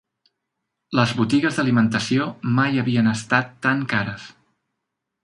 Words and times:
Les 0.99 1.11
botigues 1.19 1.59
d'alimentació 1.59 2.27
mai 2.61 2.81
havien 2.85 3.11
estat 3.13 3.53
tan 3.67 3.85
cares. 3.93 4.25